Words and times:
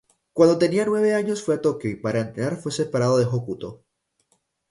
Cuando 0.33 0.57
tenía 0.57 0.83
nueve 0.87 1.13
años 1.13 1.43
fue 1.43 1.53
a 1.53 1.61
Tokio 1.61 1.91
y 1.91 1.95
para 1.95 2.21
entrenar 2.21 2.55
fue 2.57 2.71
separado 2.71 3.19
de 3.19 3.25
Hokuto. 3.25 3.83